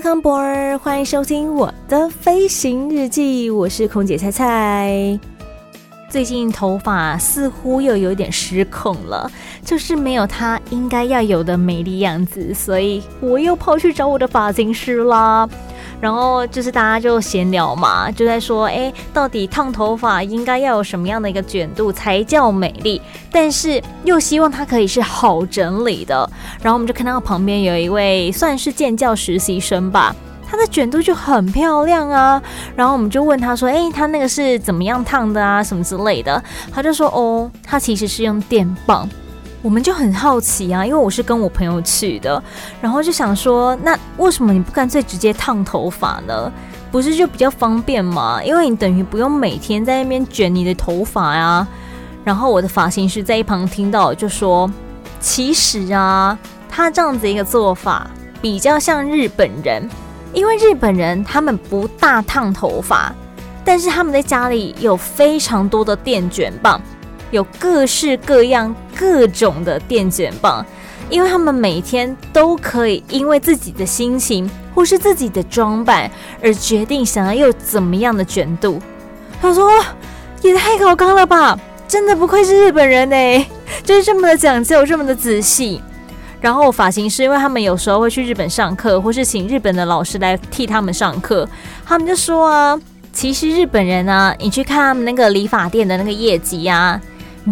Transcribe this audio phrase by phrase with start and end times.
[0.00, 5.20] 康博儿欢迎收听我的飞行日记，我是空姐菜菜。
[6.08, 9.30] 最近头发似乎又有点失控了，
[9.62, 15.46] 就是没有它应该要有的美丽样子，所以我又跑去找我的发型师啦。
[16.00, 23.00] 然后就是大家就闲聊嘛，就在说，哎，到底烫头发应该要有什么样的一个卷度才叫美丽？
[23.30, 26.28] 但是又希望它可以是好整理的。
[26.62, 30.14] 然后我们就看到旁边有一位算是建教实习生吧，
[30.50, 32.42] 他的卷度就很漂亮啊。
[32.74, 35.62] 然后我们就问他说，哎，他那个是怎么样烫的啊？
[35.62, 36.42] 什么之类的？
[36.72, 39.08] 他就说，哦，他其实是用电棒。
[39.62, 42.42] 我们就很好奇啊，因为我是跟我朋友去的，
[42.80, 46.50] 然后就想说，那为什么你不干脆直接烫头发呢？
[46.90, 48.40] 不是就比较方便吗？
[48.42, 51.66] 因为你等于不用每天在那边卷你的头发呀。
[52.24, 54.70] 然后我的发型师在一旁听到就说，
[55.20, 56.38] 其实啊，
[56.68, 58.10] 他这样子一个做法
[58.42, 59.88] 比较像日本人，
[60.32, 63.14] 因为日本人他们不大烫头发，
[63.64, 66.80] 但是他们在家里有非常多的电卷棒。
[67.30, 70.64] 有各式各样、各种的电卷棒，
[71.08, 76.10] 因为他们每天都可以因为自己的心情或是自己的装扮
[76.42, 78.80] 而决定想要有怎么样的卷度。
[79.40, 79.70] 他说
[80.42, 81.58] ：“也太搞刚了吧！
[81.88, 83.46] 真的不愧是日本人呢，
[83.82, 85.80] 就是这么的讲究，这么的仔细。”
[86.40, 91.46] 然后发型师因为他们有时候会去日本上课，或是请日本的老师来替他们上课，
[91.84, 92.80] 他们就说啊，
[93.12, 96.98] 其实日本人呢，你去看他们那个理发店的那个业绩呀。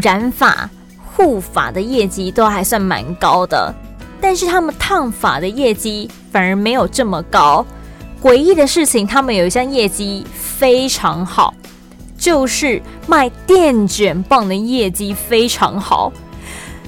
[0.00, 0.69] 染发、
[1.04, 3.75] 护发的业绩都还算蛮高的，
[4.21, 7.65] 但是他们烫发的业绩反而没有这么高。
[8.22, 11.54] 诡异的事情，他们有一项业绩非常好，
[12.19, 16.12] 就是卖电卷棒的业绩非常好，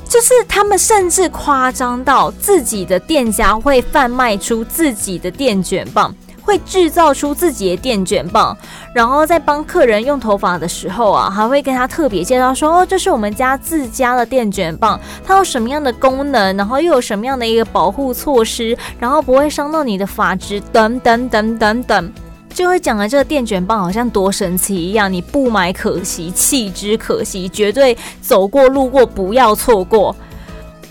[0.08, 6.12] 就是他们甚至夸张到自己的店家会贩卖出自己的电卷棒。
[6.50, 8.56] 会制造出自己的电卷棒，
[8.92, 22.12] 然后在帮客人用头发的时候啊，还会跟他特别介绍说：“哦，这是我们家自家的电卷棒，它有什么样的功能，然后又有什么样的一个保护措施，然后不会伤到你的发质，等等等等等，
[22.52, 30.16] 就会讲的这个电卷棒好像多神奇一样，你不买可惜，弃之可惜，绝对走过路过不要错过。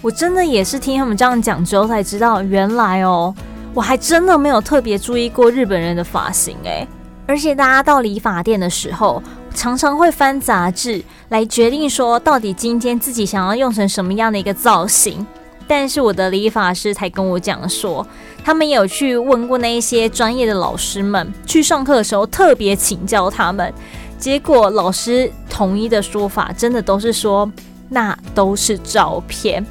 [0.02, 3.36] 我真的也是听他们这样讲之后才知道，原来哦。”
[3.80, 6.86] 我还真的没有特别注意过日本人的发型诶，
[7.26, 9.24] 而且大家到理发店的时候，
[9.56, 15.26] 常常会翻杂志来决定说到底今天自己想要用成什么样的一个造型。
[15.66, 18.06] 但是我的理发师才跟我讲说，
[18.44, 23.74] 他们有去问过那一些专业的老师们，去上课的时候特别请教他们，
[24.18, 27.50] 结果老师统一的说法真的都是说，
[27.88, 29.66] 那都是照片。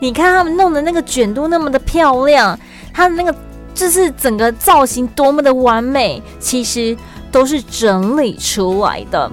[0.00, 2.58] 你看他们弄的那个卷度那么的漂亮。
[2.94, 3.34] 他的那个
[3.74, 6.96] 就是整个造型多么的完美，其实
[7.32, 9.30] 都是整理出来的，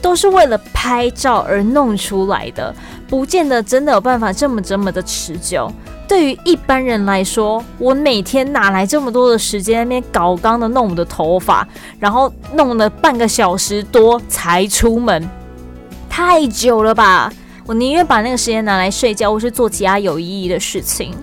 [0.00, 2.74] 都是为了拍照而弄出来的，
[3.06, 5.70] 不见得真的有办法这么这么的持久。
[6.08, 11.68] 对于一般人来说，我每天哪来这么多的时间那边搞刚的弄我的头发，
[12.00, 15.28] 然后弄了半个小时多才出门，
[16.08, 17.32] 太久了吧？
[17.66, 21.14] 我宁愿把那个时间拿来睡觉，或是做其他有意义的事情。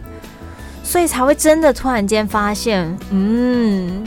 [0.88, 4.06] 所以才会真的突然间发现，嗯，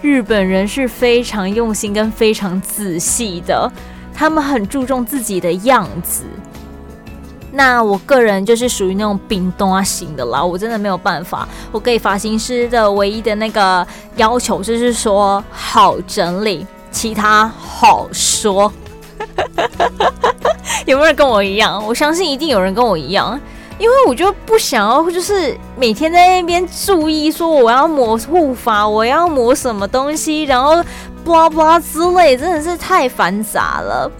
[0.00, 3.70] 日本人是非常用心跟非常仔细的，
[4.14, 6.24] 他们很注重自己的样子。
[7.52, 11.46] 那我个人就是属于那种冰冻啊型的啦，我真的没有办法。
[11.70, 18.72] 我给发型师的唯一的那个要求就是说好整理，其他好说。
[20.86, 21.84] 有没有人跟我一样？
[21.86, 23.38] 我相信一定有人跟我一样。
[23.78, 30.82] 因为我就不想要，就是每天在那边注意说我要抹护发，我要抹什么东西，然后
[31.24, 34.10] 巴拉巴拉之类，真的是太繁杂了。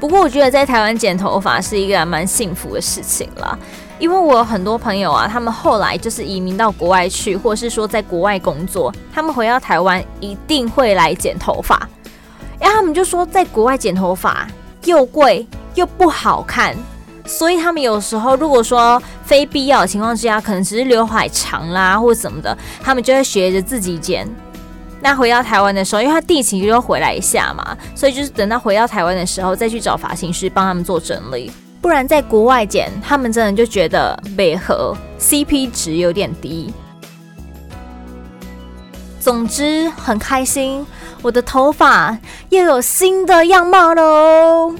[0.00, 3.56] 不过我觉得在台湾剪头发是一个蛮幸福的事情啦，
[3.98, 11.88] 因为我有很多朋友啊，他们后来就是移民到国外去，或是说在国外工作，他们回到台湾一定会来剪头发，
[12.58, 14.46] 然后他们就说在国外剪头发
[14.84, 16.76] 又贵又不好看。
[17.26, 24.28] 所以他们有时候如果说非必要的情况之下，可能只是刘海长啦或者什么的，他们就会学着自己剪。
[25.00, 31.50] 那回到台湾的时候，因为他定期就要回来一下嘛，所以就是等到回到台湾的时候再去找发型师帮他们做整理。
[31.82, 36.72] 不然在国外剪，他们真的就觉得美和，CP 值有点低。
[39.20, 40.84] 总之很开心，
[41.22, 42.18] 我的头发
[42.48, 44.74] 又有新的样貌喽。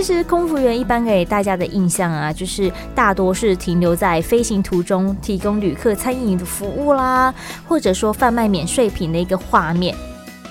[0.00, 7.34] 其实空服员一般给大家的印象啊，就是大多是停留在飞行途中提供旅客餐饮的服务啦，
[7.68, 9.94] 或者说贩卖免税品的一个画面。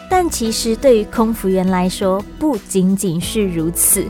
[0.08, 4.06] 但其实对于空服员来说，不仅仅是如此。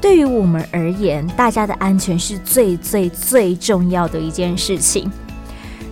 [0.00, 5.10] 对于我们而言，大家的安全是最最最重要的一件事情。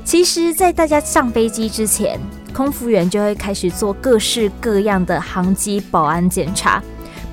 [0.04, 2.20] 其实，在大家上飞机之前，
[2.54, 6.80] 空服员就会开始做各式各样的航机保安检查，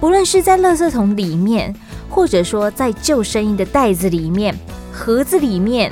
[0.03, 1.73] 不论是在垃圾桶里面，
[2.09, 4.53] 或者说在救生衣的袋子里面、
[4.91, 5.89] 盒子里面、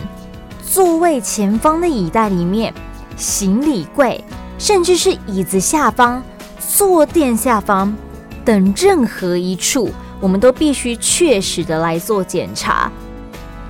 [0.68, 2.74] 座位前方的椅袋里面、
[3.16, 4.22] 行李柜，
[4.58, 6.22] 甚至是椅子下方、
[6.60, 7.96] 坐垫下方
[8.44, 9.90] 等任何一处。
[10.20, 12.92] 我们都必须确实的来做检查。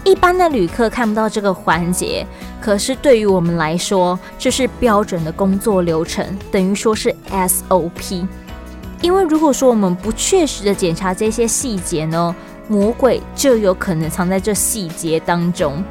[0.03, 2.25] 一般的旅客看不到这个环节，
[2.59, 8.25] 可是对于我们来说，这是标准的工作流程，等于说是 SOP。
[9.01, 12.35] 因为如果说我们不确实的检查这些细节呢，
[12.67, 15.83] 魔鬼就有可能藏在这细节当中。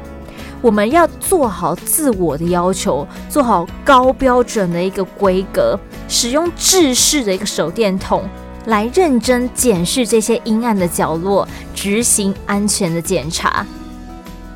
[0.61, 5.77] 我们要做好自我的要求，做好高标准的一个规格，
[6.07, 8.23] 使用制式的一个手电筒。
[8.67, 13.65] 来认真检视这些阴暗的角落，执行安全的检查。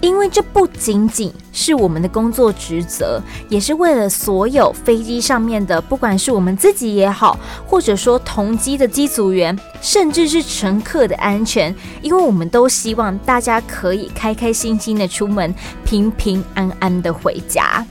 [0.06, 11.74] 因为这不仅仅是我们的工作职责，也是为了所有飞机上面的，不管是我们自己也好，或者说同机的机组员，甚至是乘客的安全。
[12.02, 15.54] 因为我们都希望大家可以开开心心的出门，
[15.84, 17.86] 平平安安的回家。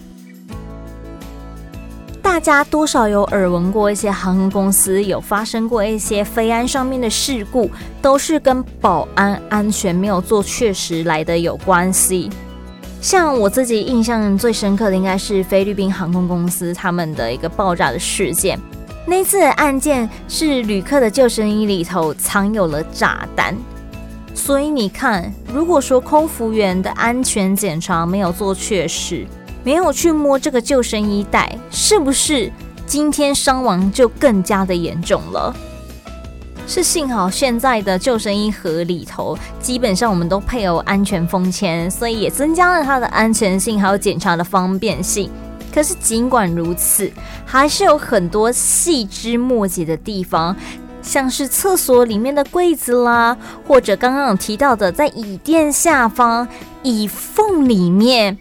[2.35, 7.71] 大家多少有耳闻过一些航空公司有发生过一些飞安上面的事故，
[8.03, 12.29] 都是跟保安安全没有做确实来的有关系。
[13.01, 18.59] 像我自己印象最深刻的，应该是菲律宾航空公司他们的一个爆炸的事件。
[19.07, 23.57] 那次的案件是旅客的救生衣里头藏有了炸弹，
[24.35, 29.25] 所以你看，如果说空服员的安全检查没有做确实。
[29.65, 32.53] 没有去摸这个救生衣袋，是不是
[32.87, 35.53] 今天伤亡就更加的严重了？
[36.67, 45.31] 是幸好现在的救生衣盒里头，基本上我们都配有安全封签，所以也增加了它的安全性，还有检查的方便性。
[45.75, 47.11] 可是尽管如此，
[47.45, 50.57] 还是有很多细枝末节的地方，
[51.03, 56.47] 像是厕所里面的柜子啦，或者刚刚有提到的在椅垫下方、
[56.83, 58.39] 椅缝里面。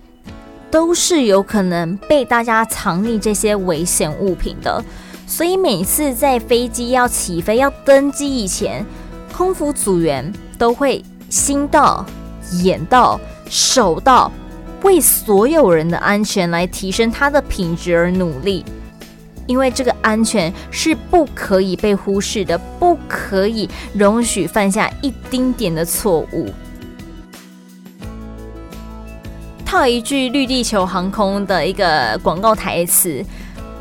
[0.73, 4.83] 都是有可能被大家藏匿这些危险物品的，
[5.27, 8.83] 所以每次在飞机要起飞、要登机以前，
[9.31, 12.03] 空服组员都会心到、
[12.63, 14.31] 眼到、手到，
[14.81, 18.65] 为所有人的安全来提升它的品质而努力，
[19.45, 26.49] 因为这个安全是不可以被忽视的，不可以容许犯下一丁点的错误。
[29.73, 33.25] 套一句绿地球航空的一个广告台词：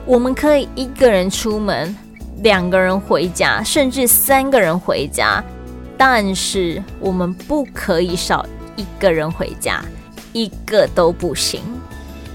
[0.07, 1.95] 我们可以一个人出门，
[2.39, 5.45] 两个人回家，甚至三个人回家，
[5.99, 8.43] 但是我们不可以少
[8.75, 9.85] 一个人回家，
[10.33, 11.61] 一个都不行。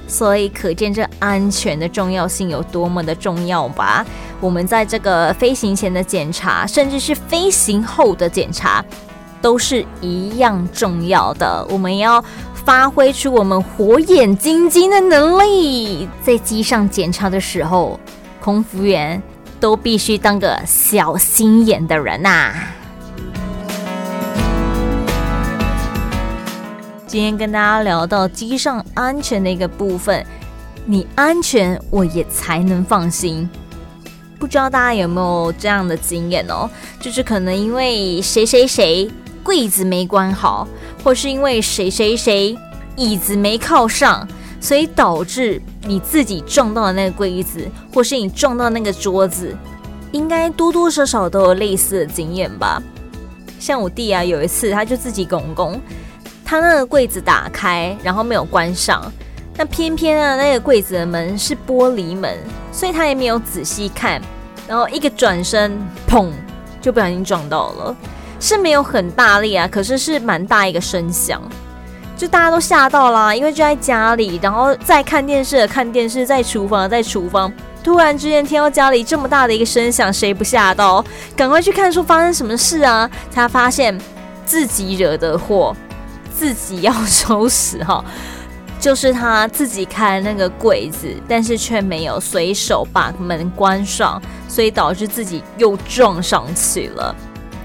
[0.07, 4.05] 所以可见这安全的重要性有多么的重要吧？
[4.39, 8.85] 我们在这个飞行前的检查，甚至是飞行后的检查，
[9.41, 11.65] 都是一样重要的。
[11.71, 12.23] 我们要。
[12.67, 17.97] 发挥出我们火眼金睛的能力，在机上检查的时候，
[18.41, 19.23] 空服员
[19.57, 22.67] 都必须当个小心眼的人呐、啊。
[27.07, 30.25] 今天跟大家聊到机上安全的一个部分，
[30.85, 33.49] 你安全，我也才能放心。
[34.37, 36.69] 不知道大家有没有这样的经验哦？
[36.99, 39.09] 就是可能因为谁谁谁
[39.47, 40.67] 柜子没关好。
[41.03, 42.57] 或是因为谁谁谁
[42.97, 44.27] 椅子没靠上，
[44.59, 49.55] 所以导致你自己撞到了那个柜子，或是你撞到那个桌子，
[50.11, 52.81] 应该多多少少都有类似的经验吧。
[53.57, 55.79] 像我弟啊，有一次他就自己拱拱，
[56.43, 59.01] 他那个柜子打开，然后没有关上，
[59.55, 62.37] 那偏偏啊那个柜子的门是玻璃门，
[62.73, 64.21] 所以他也没有仔细看，
[64.67, 65.71] 然后一个转身，
[66.05, 66.31] 砰，
[66.81, 67.95] 就不小心撞到了，
[68.39, 71.41] 是没有很大力啊，可是是蛮大一个声响，
[72.15, 77.51] 就大家都吓到啦，因为就在家里，然后在看电视的看电视，在厨房在厨房，
[77.83, 81.03] 突然之间听到家里这么大的一个声响，谁不吓到？
[81.35, 83.09] 赶快去看说发生什么事啊？
[83.31, 83.97] 才发现
[84.45, 85.75] 自己惹的祸，
[86.33, 88.03] 自己要收拾哈。
[88.79, 97.15] 就是他自己开那个柜子，但是却没有随手把门关上，所以导致自己又撞上去了。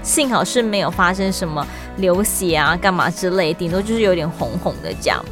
[0.03, 1.65] 幸好是没有发生什么
[1.97, 5.23] 流血啊、干嘛之类，顶多就是有点红红的这样。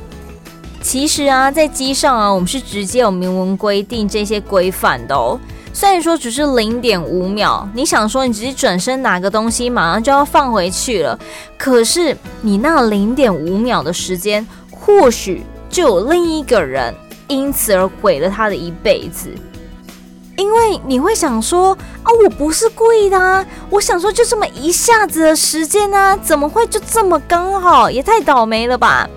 [0.81, 5.39] 其实啊，在机上啊，我们是直接有明文规定这些规范的哦。
[5.73, 11.19] 虽然说只是零点五秒，你想说你直接转身拿个东西，马上就要放回去了，
[11.57, 15.43] 可是你那零点五秒的时间，或许。
[15.69, 16.93] 就有另一个人
[17.29, 19.29] 因此而毁了他的一辈子，
[20.37, 27.89] 因为你会想说啊，我不是故意的啊，我想说就这么一下子的时间啊，怎么会就这么刚好？
[27.89, 29.09] 也太倒霉了吧！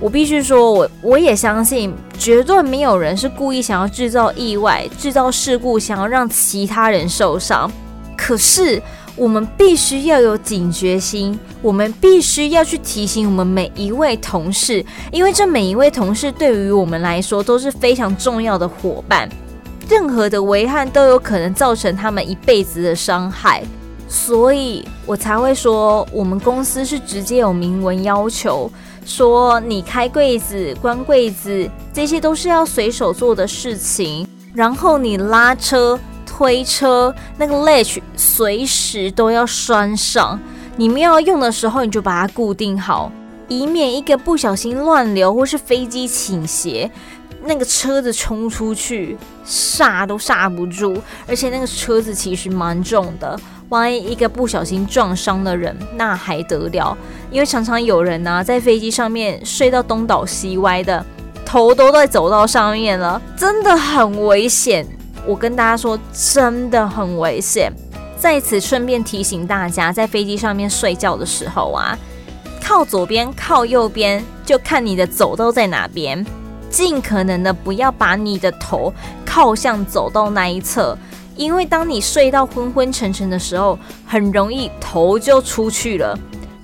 [0.00, 7.70] 我必须说，我我也相信，绝对没有人是故意想要制造意外、制造事故，想要让其他人受伤。
[8.16, 8.82] 可是。
[9.16, 19.28] 我们必须要有警觉心，我们必须要去提醒我们每一位同事，因为这每一位同事对于我们来说都是非常重要的伙伴，
[19.88, 23.62] 任何的危害都有可能造成他们一辈子的伤害，
[24.08, 28.70] 所以我才会说，我们公司是直接有明文要求，
[29.04, 35.98] 说你开柜子、关柜子，这些都是要随手做的事情，然后你拉车。
[36.30, 40.38] 推车那个 latch 随时都要拴上，
[40.76, 43.10] 你们要用的时候你就把它固定好，
[43.48, 46.90] 以免一个不小心乱流或是飞机倾斜，
[47.42, 53.38] 那个车子冲出去刹都刹不住，而且那个车子其实蛮重的，
[53.70, 56.96] 万一一个不小心撞伤了人，那还得了？
[57.30, 61.04] 因为常常有人呢、在飞机上面睡到东倒西歪的，
[61.44, 64.86] 头都在走道上面了，真的很危险。
[65.26, 67.72] 我跟大家说，真的很危险。
[68.18, 71.96] 在此顺便提醒大家，在飞机上面睡觉的时候啊，
[72.68, 76.22] 靠左边、靠右边，就看你的走道在哪边，
[76.68, 78.92] 尽可能的不要把你的头
[79.24, 80.94] 靠向走道那一侧，
[81.34, 86.14] 因为当你睡到昏昏沉沉的时候，很容易头就出去了，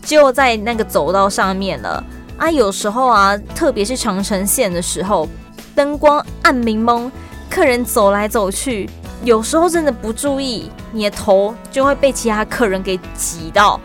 [0.04, 2.04] 就在那个走道上面了
[2.36, 2.50] 啊。
[2.50, 5.26] 有时候啊，特别是长城线的时候，
[5.74, 7.10] 灯光暗明蒙。
[7.48, 8.90] 客人走来走去，
[9.22, 13.80] 有时候真的不注意，你的头就会被其他客人给挤到。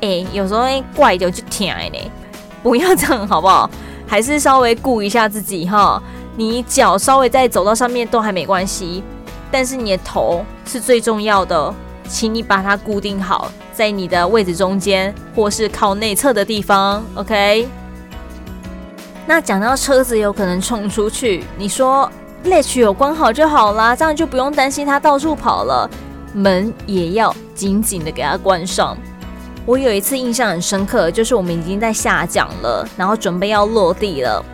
[0.00, 0.62] 哎、有时候
[0.94, 2.10] 怪就就疼呢，
[2.62, 3.70] 不要这样好不好？
[4.06, 6.02] 还是稍微顾一下自己哈。
[6.36, 9.04] 你脚稍微再走到上面都还没关系，
[9.50, 11.74] 但是你的头是最重要的，
[12.08, 17.04] 请你把它固定好，在你的位置中间或是靠内侧的地方。
[17.14, 17.68] OK。
[19.26, 22.10] 那讲到车子有可能冲出去，你说
[22.44, 25.88] 猎犬有关好就好啦，这样就不用担心它到处跑了。
[26.32, 28.96] 门也要紧紧的给它关上。
[29.70, 34.44] 我有一次印象很深刻，就是我们已经在下降了，然后准备要落地了，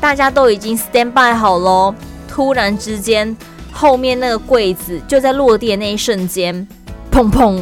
[0.00, 1.92] 大家都已经 stand by 好喽。
[2.28, 3.36] 突然之间，
[3.72, 6.54] 后面那个柜子就在落地的那一瞬间，
[7.10, 7.60] 砰砰，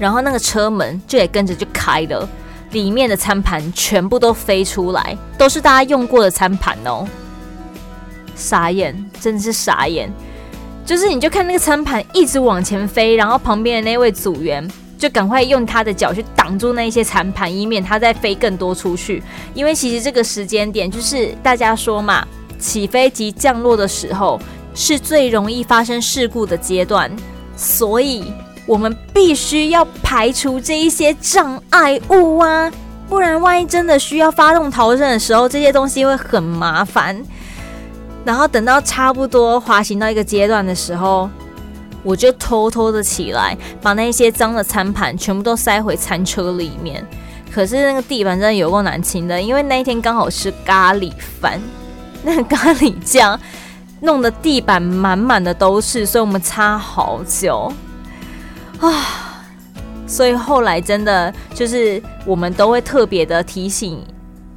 [0.00, 2.26] 然后那个车门就也跟着就开了，
[2.70, 7.06] 里面的餐盘全部都飞出来，都是大家用过的餐盘哦。
[8.34, 10.10] 傻眼，真的是傻眼。
[10.86, 14.66] 就是你就看那个餐盘一直往前飞，然后旁边的那位组员
[14.98, 19.22] 就赶快用他的脚去挡住那一些残盘，以免他再飞更多出去。
[19.54, 22.26] 因为其实这个时间点就是大家说嘛，
[22.58, 24.40] 起飞及降落的时候
[24.74, 27.10] 是最容易发生事故的阶段，
[27.56, 28.32] 所以
[28.66, 32.70] 我们必须要排除这一些障碍物啊，
[33.08, 37.22] 不然万一真的需要发动逃生的时候，这些东西会很麻烦。
[38.24, 41.30] 然后等到差不多滑行到一个阶段的时候，
[42.06, 47.04] 我就偷偷的起来，把那些脏的餐盘全部都塞回餐车里面。
[47.52, 51.60] 可是那个地板真的有够难清的，因为那一天刚好是咖喱饭，
[52.22, 53.38] 那个咖喱酱
[54.00, 57.72] 弄得地板满满的都是，所以我们擦好久
[58.78, 59.42] 啊。
[60.06, 64.00] 所以后来真的就是我们都会特别的提醒。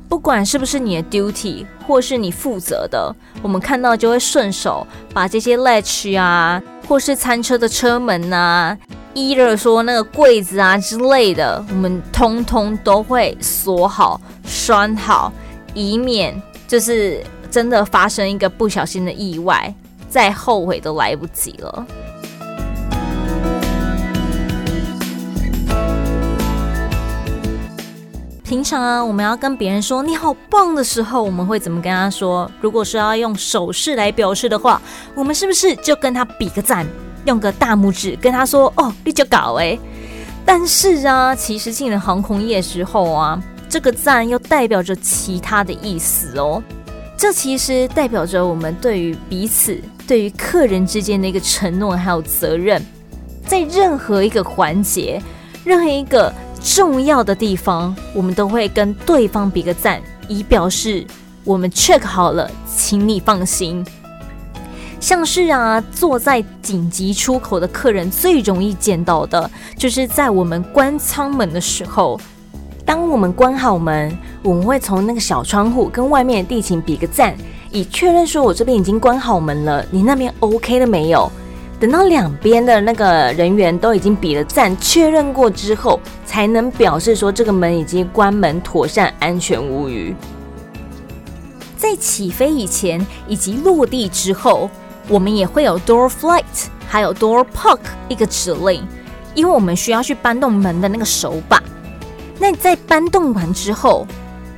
[0.10, 8.75] 不管是不是你的 duty，或是你负责的，我们看到就会顺手把这些 latch 啊，或是餐车的车门啊，
[9.13, 15.32] 一热说那个柜子啊之类的，我们通通都会锁好、拴好，
[15.75, 19.72] 以免就是真的发生一个不小心的意外，
[20.10, 21.86] 再后悔都来不及了。
[28.50, 32.50] 平常啊，我们要跟别人说你好棒的时候，我们会怎么跟他说？
[32.60, 34.82] 如果是要用手势来表示的话，
[35.13, 36.84] 我们是不是就跟他比个赞，
[37.25, 39.77] 用个大拇指跟他说哦，你就搞哎。
[40.44, 43.39] 但是啊，其实进了航空业之后啊，
[43.70, 46.60] 这个赞又代表着其他的意思哦。
[47.15, 52.84] 这其实代表着我们对于彼此、对于客人之间的一个承诺还有责任，
[53.46, 55.22] 在任何一个环节、
[55.63, 56.34] 任何一个。
[56.62, 61.06] 重要的地方，我们都会跟对方比个赞，以表示
[61.44, 63.86] 我们 check 好了，请你放心。
[65.00, 72.20] 像是啊，坐在紧急出口的客人最容易见到的，就是在我们关舱门的时候，
[72.86, 77.34] 当我们关好门，我们会从那个小窗户跟外面的地勤比个赞，
[77.72, 81.32] 以确认说我这边已经关好门了，你那边 OK 了没有？
[81.80, 85.98] 等到两边的那个人员都已经比了赞，确认过之后，
[86.30, 90.16] 才能表示说这个门已经关门妥善、安全无虞。
[91.76, 94.70] 在起飞以前以及落地之后，
[95.08, 96.44] 我们也会有 door flight，
[96.88, 98.88] 还有 door park 一个指令，
[99.34, 101.64] 因为我们需要去搬动门的那个手把。
[102.38, 104.06] 那在搬动完之后，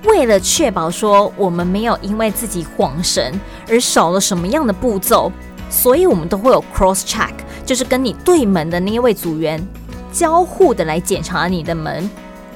[0.03, 5.31] 为了确保说我们没有因为自己晃神而少了什么样的步骤。
[5.69, 7.31] 所以，我们都会有 cross check，
[7.65, 9.65] 就是跟你对门的那一位组员
[10.11, 12.09] 交互的来检查你的门。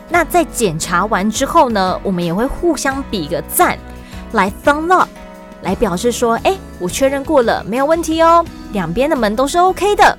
[0.10, 3.78] 那在检查完之后呢，我们也会互相比个赞，
[4.34, 5.10] 来 thumb up，
[5.64, 10.18] 来表示说，哎，我确认过了，没有问题哦，两边的门都是 OK 的，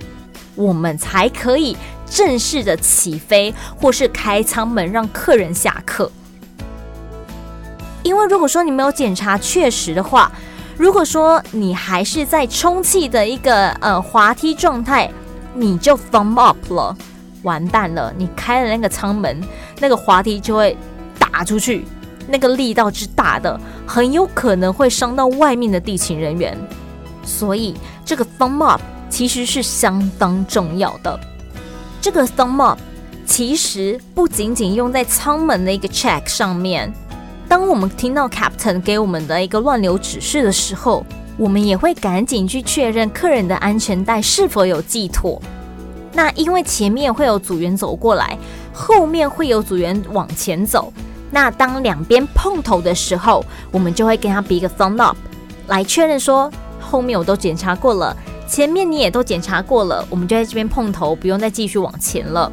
[0.56, 1.76] 我们才可以
[2.10, 6.10] 正式的起飞，或是开舱门让客人下客。
[8.02, 10.30] 因为如果说你没有检查确实的话，
[10.76, 15.10] 如果说你还是在充气的一个呃滑梯状态，
[15.54, 16.96] 你就 thumb up 了，
[17.46, 18.12] 完蛋了！
[18.18, 19.40] 你开了那个舱门，
[19.78, 20.76] 那个滑梯就会
[21.16, 21.84] 打出去，
[22.26, 26.58] 那个力道之大的，很有可能会伤到外面的地勤人员。
[27.24, 31.18] 所以这个 thumb up 其实是相当重要的。
[32.00, 32.78] 这个 thumb up
[33.24, 36.92] 其实不仅仅用在舱门的一个 check 上面。
[37.48, 41.06] 当我们听到 Captain 给我们的一个乱流指示的时候，
[41.36, 45.40] 我们也会赶紧去确认客人的安全带是否有系妥。
[46.16, 48.36] 那因为前面会有组员走过来，
[48.72, 50.90] 后面会有组员往前走。
[51.30, 55.16] 那当两边碰头的时候，我们就会跟他比一个 thumb up，
[55.66, 56.50] 来确认说
[56.80, 58.16] 后面我都检查过了，
[58.48, 62.50] 前面你也都检查过了，我们就在这边碰头，不用再继续往前了。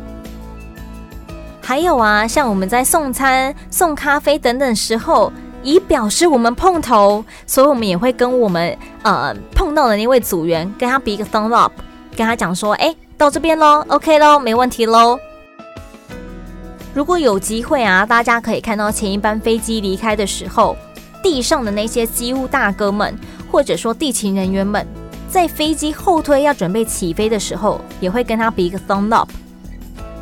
[1.61, 11.71] 还有啊，像我们在送餐、送咖啡等等时候，以表示我们碰头，所以我们也会跟我们呃碰到的那位组员，跟他比一个 thumb up，
[12.17, 15.17] 跟他讲说，哎，到这边喽，OK 喽，没问题喽。
[16.93, 20.75] 如果有机会啊，大家可以看到前一班飞机离开的时候，
[21.23, 23.17] 地上的那些机务大哥们，
[23.51, 24.85] 或者说地勤人员们，
[25.29, 29.29] 在飞机后推要准备起飞的时候，也会跟他比一个 thumb up。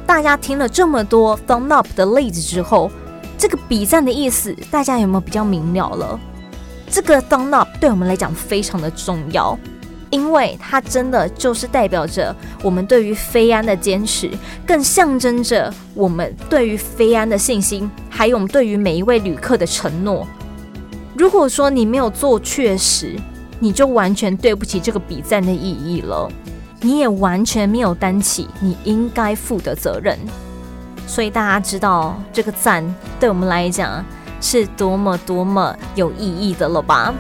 [0.06, 2.92] 大家听了这么多 thumb up 的例子之后，
[3.38, 6.20] 这个比赞的意思，大家有没有比较明了了？
[6.90, 9.58] 这个 thumb up 对我们来讲非常的重要，
[10.12, 14.30] 因为它真的就是代表着我们对于飞安的坚持，
[14.68, 20.28] 更象征着我们对于飞安的信心，还有我们对于每一位旅客的承诺。
[21.16, 23.18] 如果说你没有做确实，
[23.60, 26.30] 你就完全对不起这个比赞的意义了。
[26.82, 30.18] 你也完全没有担起你应该负的责任，
[31.06, 32.84] 所以大家知道这个赞
[33.20, 34.04] 对我们来讲
[34.42, 37.14] 是多么多么有意义的了吧？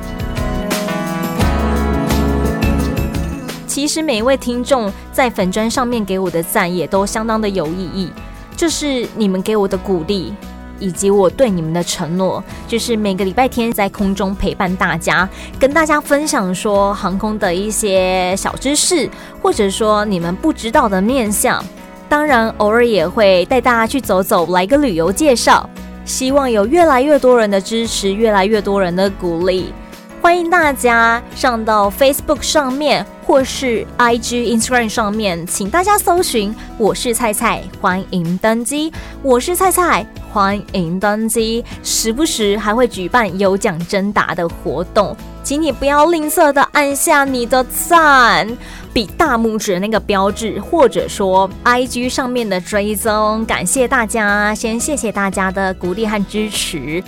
[3.71, 8.11] 其实每一位听众在粉砖上面给我的赞也都相当的有意义，
[8.53, 10.33] 就是你们给我的鼓励。
[10.77, 19.09] 以及我对你们的承诺，就是每个礼拜天在空中陪伴大家，跟大家分享说航空的一些小知识，
[19.41, 21.63] 或者说你们不知道的面相。
[22.09, 25.69] 当然，偶尔也会带大家去走走，来个旅游介绍。
[26.03, 29.71] 希望有越来越多人的支持，越来越多人的鼓励。
[30.19, 38.91] 欢迎大家上到 Facebook 上面，或是 IG、Instagram 上面，请大家搜寻“我是菜菜”，欢迎登机。
[39.23, 40.05] 我是菜菜。
[40.33, 48.45] 欢迎登机，时不时还会举办有奖征答的活动，请你不要吝啬的按下你的赞，
[48.91, 57.01] 比大拇指那个标志，或者说 IG 上面的追踪，感谢大家，先谢谢大家的鼓励和支持，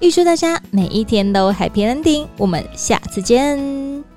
[0.00, 4.07] 预祝大家每一天都 Happy Ending，我们下次见。